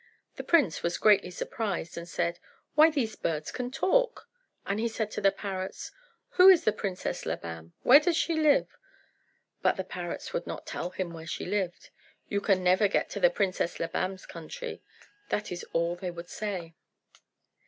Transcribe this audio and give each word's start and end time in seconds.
The 0.35 0.43
prince 0.43 0.81
was 0.81 0.97
greatly 0.97 1.29
surprised, 1.29 1.95
and 1.95 2.09
said, 2.09 2.39
"Why, 2.73 2.89
these 2.89 3.15
birds 3.15 3.51
can 3.51 3.69
talk!" 3.69 4.27
Then 4.67 4.79
he 4.79 4.87
said 4.87 5.11
to 5.11 5.21
the 5.21 5.31
parrots, 5.31 5.91
"Who 6.29 6.49
is 6.49 6.63
the 6.63 6.71
Princess 6.73 7.23
Labam? 7.23 7.73
Where 7.83 7.99
does 7.99 8.17
she 8.17 8.33
live?" 8.33 8.67
But 9.61 9.77
the 9.77 9.83
parrots 9.83 10.33
would 10.33 10.47
not 10.47 10.65
tell 10.65 10.89
him 10.89 11.13
where 11.13 11.27
she 11.27 11.45
lived. 11.45 11.91
"You 12.27 12.41
can 12.41 12.63
never 12.63 12.87
get 12.87 13.11
to 13.11 13.19
the 13.19 13.29
Princess 13.29 13.79
Labam's 13.79 14.25
country." 14.25 14.81
That 15.29 15.51
is 15.51 15.63
all 15.71 15.95
they 15.95 16.09
would 16.09 16.29
say. 16.29 16.73